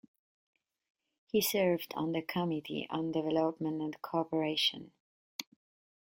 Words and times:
He 1.27 1.41
served 1.41 1.93
on 1.95 2.11
the 2.11 2.23
Committee 2.23 2.87
on 2.89 3.11
Development 3.11 3.83
and 3.83 4.01
Cooperation. 4.01 4.93